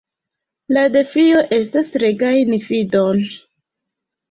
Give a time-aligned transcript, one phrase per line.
[0.77, 3.25] la defio estas regajni fidon”.